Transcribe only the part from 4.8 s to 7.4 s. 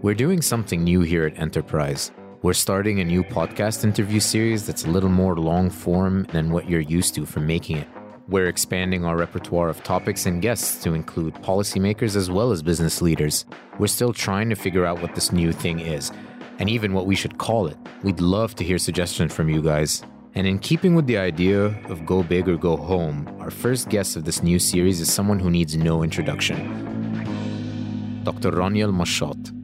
a little more long form than what you're used to